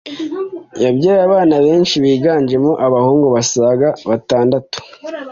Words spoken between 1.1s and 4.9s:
abana benshi biganjemo Abahungu basaga batandatu